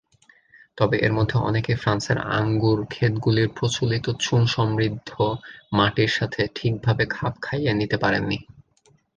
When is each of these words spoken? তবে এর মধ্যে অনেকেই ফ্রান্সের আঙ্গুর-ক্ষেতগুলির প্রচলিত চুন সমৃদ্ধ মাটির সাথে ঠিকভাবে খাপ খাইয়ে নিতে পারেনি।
তবে 0.77 0.95
এর 0.97 1.13
মধ্যে 1.13 1.37
অনেকেই 1.41 1.77
ফ্রান্সের 1.77 2.17
আঙ্গুর-ক্ষেতগুলির 2.31 3.49
প্রচলিত 3.49 4.05
চুন 4.19 4.41
সমৃদ্ধ 4.47 5.09
মাটির 5.73 6.11
সাথে 6.11 6.41
ঠিকভাবে 6.55 7.03
খাপ 7.07 7.33
খাইয়ে 7.41 7.71
নিতে 7.73 7.97
পারেনি। 7.97 8.37